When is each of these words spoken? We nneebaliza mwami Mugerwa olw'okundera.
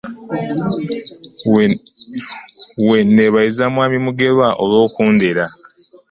We 2.87 2.97
nneebaliza 3.03 3.65
mwami 3.73 3.97
Mugerwa 4.05 4.47
olw'okundera. 4.63 5.45